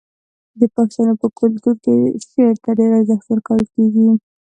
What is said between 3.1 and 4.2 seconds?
ورکول کیږي.